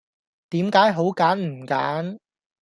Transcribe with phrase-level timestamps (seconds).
[0.49, 2.17] 點解好揀唔揀